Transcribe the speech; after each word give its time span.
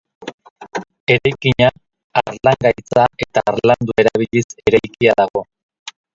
Eraikina 1.15 1.67
harlangaitza 2.21 3.05
eta 3.27 3.45
harlandua 3.53 3.99
erabiliz 4.07 4.45
eraikia 4.73 5.17
dago. 5.25 5.47